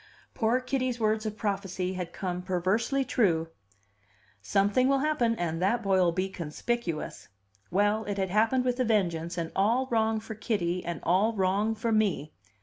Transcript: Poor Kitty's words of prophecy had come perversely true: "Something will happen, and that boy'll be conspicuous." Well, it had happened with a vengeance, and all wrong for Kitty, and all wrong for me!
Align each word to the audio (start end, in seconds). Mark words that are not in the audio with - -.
Poor 0.33 0.59
Kitty's 0.59 0.99
words 0.99 1.27
of 1.27 1.37
prophecy 1.37 1.93
had 1.93 2.11
come 2.11 2.41
perversely 2.41 3.05
true: 3.05 3.49
"Something 4.41 4.87
will 4.87 4.97
happen, 4.97 5.35
and 5.35 5.61
that 5.61 5.83
boy'll 5.83 6.11
be 6.11 6.27
conspicuous." 6.27 7.27
Well, 7.69 8.05
it 8.05 8.17
had 8.17 8.31
happened 8.31 8.65
with 8.65 8.79
a 8.79 8.83
vengeance, 8.83 9.37
and 9.37 9.51
all 9.55 9.85
wrong 9.91 10.19
for 10.19 10.33
Kitty, 10.33 10.83
and 10.83 11.01
all 11.03 11.33
wrong 11.33 11.75
for 11.75 11.91
me! 11.91 12.33